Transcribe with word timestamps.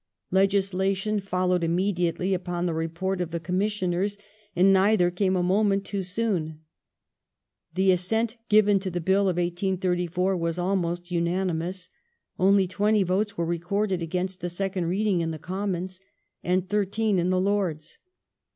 Legislation 0.31 1.19
followed 1.19 1.63
immediately 1.63 2.33
upon 2.33 2.65
the 2.65 2.73
Report 2.73 3.21
of 3.21 3.29
the 3.29 3.39
Com 3.39 3.59
missiojiei 3.59 4.05
s; 4.13 4.17
and 4.55 4.73
neither 4.73 5.11
came 5.11 5.35
a 5.35 5.43
moment 5.43 5.85
too 5.85 6.01
soon. 6.01 6.61
The 7.75 7.91
assent 7.91 8.35
given* 8.49 8.79
to 8.79 8.89
the 8.89 8.99
Bill 8.99 9.29
of 9.29 9.35
1834 9.37 10.35
was 10.37 10.57
almost 10.57 11.11
unanimous; 11.11 11.91
only 12.39 12.65
20 12.67 13.03
votes 13.03 13.37
were 13.37 13.45
i 13.53 13.59
ecorded 13.59 14.01
against 14.01 14.41
the 14.41 14.49
second 14.49 14.85
reading 14.87 15.21
in 15.21 15.29
the 15.29 15.37
Commons, 15.37 15.99
and 16.43 16.67
13 16.67 17.19
in 17.19 17.29
the 17.29 17.39
Lords. 17.39 17.99